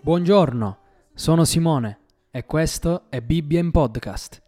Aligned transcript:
Buongiorno, 0.00 0.78
sono 1.14 1.44
Simone 1.44 2.00
e 2.30 2.44
questo 2.44 3.04
è 3.08 3.20
Bibbia 3.20 3.60
in 3.60 3.70
podcast. 3.70 4.42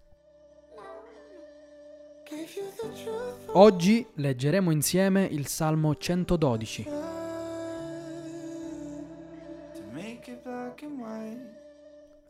Oggi 3.53 4.07
leggeremo 4.15 4.71
insieme 4.71 5.25
il 5.25 5.47
Salmo 5.47 5.95
112. 5.95 6.89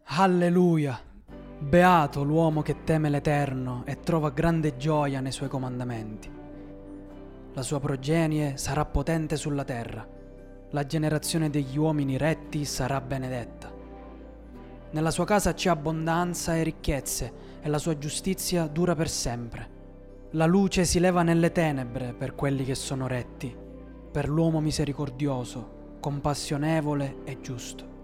Alleluia! 0.04 1.00
Beato 1.58 2.22
l'uomo 2.22 2.62
che 2.62 2.84
teme 2.84 3.10
l'Eterno 3.10 3.82
e 3.86 3.98
trova 4.00 4.30
grande 4.30 4.76
gioia 4.76 5.20
nei 5.20 5.32
suoi 5.32 5.48
comandamenti. 5.48 6.30
La 7.54 7.62
sua 7.62 7.80
progenie 7.80 8.56
sarà 8.56 8.84
potente 8.84 9.36
sulla 9.36 9.64
terra, 9.64 10.06
la 10.70 10.84
generazione 10.84 11.48
degli 11.48 11.78
uomini 11.78 12.16
retti 12.16 12.64
sarà 12.64 13.00
benedetta. 13.00 13.72
Nella 14.90 15.10
sua 15.10 15.24
casa 15.24 15.54
c'è 15.54 15.68
abbondanza 15.68 16.56
e 16.56 16.62
ricchezze 16.62 17.32
e 17.60 17.68
la 17.68 17.78
sua 17.78 17.98
giustizia 17.98 18.66
dura 18.66 18.94
per 18.94 19.08
sempre. 19.08 19.74
La 20.30 20.46
luce 20.46 20.84
si 20.84 20.98
leva 20.98 21.22
nelle 21.22 21.52
tenebre 21.52 22.14
per 22.14 22.34
quelli 22.34 22.64
che 22.64 22.74
sono 22.74 23.06
retti, 23.06 23.54
per 24.10 24.28
l'uomo 24.28 24.60
misericordioso, 24.60 25.96
compassionevole 26.00 27.18
e 27.24 27.40
giusto. 27.40 27.94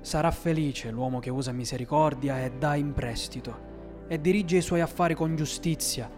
Sarà 0.00 0.30
felice 0.30 0.90
l'uomo 0.90 1.18
che 1.18 1.30
usa 1.30 1.52
misericordia 1.52 2.42
e 2.42 2.52
dà 2.58 2.74
in 2.74 2.92
prestito 2.92 3.72
e 4.08 4.20
dirige 4.20 4.58
i 4.58 4.62
suoi 4.62 4.80
affari 4.80 5.14
con 5.14 5.36
giustizia, 5.36 6.10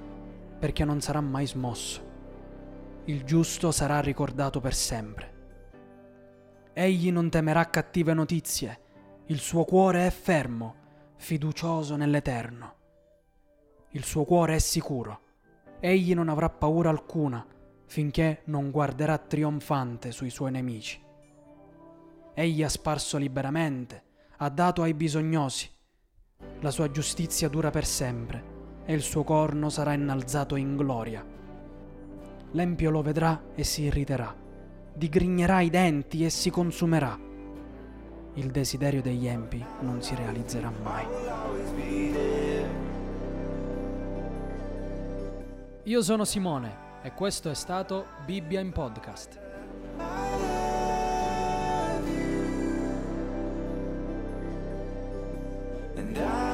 perché 0.59 0.85
non 0.85 1.01
sarà 1.01 1.21
mai 1.21 1.47
smosso. 1.47 2.06
Il 3.09 3.23
giusto 3.23 3.71
sarà 3.71 4.01
ricordato 4.01 4.59
per 4.61 4.75
sempre. 4.75 5.35
Egli 6.73 7.13
non 7.13 7.31
temerà 7.31 7.71
cattive 7.71 8.13
notizie, 8.15 8.81
il 9.27 9.39
suo 9.39 9.65
cuore 9.65 10.09
è 10.09 10.11
fermo, 10.11 10.75
fiducioso 11.15 11.95
nell'Eterno. 11.95 12.75
Il 13.91 14.03
suo 14.03 14.25
cuore 14.25 14.57
è 14.57 14.59
sicuro, 14.59 15.21
egli 15.79 16.15
non 16.15 16.29
avrà 16.29 16.51
paura 16.51 16.91
alcuna 16.91 17.47
finché 17.85 18.43
non 18.47 18.73
guarderà 18.73 19.19
trionfante 19.19 20.11
sui 20.11 20.31
suoi 20.31 20.51
nemici. 20.51 21.01
Egli 22.35 22.65
ha 22.65 22.69
sparso 22.69 23.19
liberamente, 23.19 24.03
ha 24.39 24.49
dato 24.49 24.83
ai 24.83 24.95
bisognosi. 24.95 25.71
La 26.59 26.73
sua 26.73 26.91
giustizia 26.91 27.49
dura 27.49 27.71
per 27.71 27.87
sempre 27.87 28.83
e 28.85 28.95
il 28.95 29.03
suo 29.03 29.23
corno 29.23 29.71
sarà 29.71 29.93
innalzato 29.93 30.57
in 30.57 30.77
gloria. 30.77 31.25
L'empio 32.53 32.91
lo 32.91 33.03
vedrà 33.03 33.43
e 33.55 33.65
si 33.65 33.83
irriterà, 33.83 34.35
digrignerà 34.95 35.61
i 35.61 35.71
denti 35.71 36.25
e 36.25 36.31
si 36.31 36.51
consumerà. 36.51 37.19
Il 38.35 38.51
desiderio 38.51 39.03
degli 39.03 39.27
empi 39.27 39.65
non 39.81 40.03
si 40.03 40.15
realizzerà 40.15 40.71
mai. 40.83 41.07
Io 45.85 46.03
sono 46.03 46.25
Simone 46.25 46.85
e 47.03 47.13
questo 47.13 47.51
è 47.51 47.55
stato 47.55 48.07
Bibbia 48.25 48.61
in 48.61 48.73
podcast. 48.73 49.41
And 55.97 56.19
I 56.19 56.46